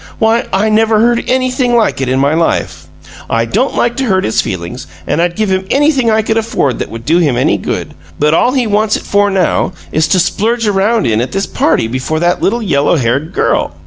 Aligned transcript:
Why, 0.17 0.45
I 0.51 0.69
never 0.69 0.99
heard 0.99 1.23
anything 1.27 1.75
like 1.75 2.01
it 2.01 2.09
in 2.09 2.19
my 2.19 2.33
life! 2.33 2.87
I 3.29 3.45
don't 3.45 3.75
like 3.75 3.95
to 3.97 4.05
hurt 4.05 4.23
his 4.23 4.41
feelings, 4.41 4.87
and 5.05 5.21
I'd 5.21 5.35
give 5.35 5.49
him 5.51 5.67
anything 5.69 6.09
I 6.09 6.23
could 6.23 6.37
afford 6.37 6.79
that 6.79 6.89
would 6.89 7.05
do 7.05 7.19
him 7.19 7.37
any 7.37 7.55
good, 7.59 7.93
but 8.17 8.33
all 8.33 8.53
he 8.53 8.65
wants 8.65 8.95
it 8.95 9.03
for 9.03 9.29
now 9.29 9.73
is 9.91 10.07
to 10.07 10.19
splurge 10.19 10.65
around 10.65 11.05
in 11.05 11.21
at 11.21 11.33
this 11.33 11.45
party 11.45 11.87
before 11.87 12.19
that 12.19 12.41
little 12.41 12.63
yellow 12.63 12.95
haired 12.95 13.31
girl! 13.31 13.75